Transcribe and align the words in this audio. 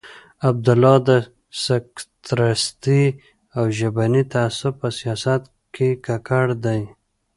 عبدالله 0.49 0.95
د 1.07 1.09
سکتریستي 1.65 3.03
او 3.57 3.63
ژبني 3.77 4.23
تعصب 4.33 4.73
په 4.81 4.89
سیاست 4.99 5.41
کې 5.73 5.89
ککړ 6.05 6.47
دی. 6.65 6.81